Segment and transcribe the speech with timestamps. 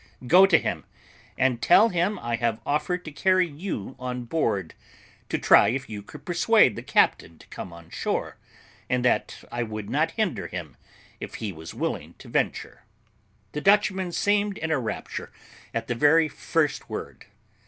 [0.25, 0.83] Go to him,
[1.37, 4.73] and tell him I have offered to carry you on board,
[5.29, 8.37] to try if you could persuade the captain to come on shore,
[8.89, 10.75] and that I would not hinder him
[11.19, 12.81] if he was willing to venture."
[13.51, 15.31] The Dutchman seemed in a rapture
[15.71, 17.27] at the very first word.